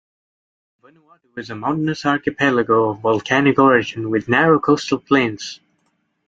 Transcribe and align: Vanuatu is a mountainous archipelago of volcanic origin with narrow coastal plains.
Vanuatu 0.81 1.37
is 1.37 1.51
a 1.51 1.55
mountainous 1.55 2.07
archipelago 2.07 2.89
of 2.89 3.01
volcanic 3.01 3.59
origin 3.59 4.09
with 4.09 4.27
narrow 4.27 4.57
coastal 4.59 4.97
plains. 4.97 5.59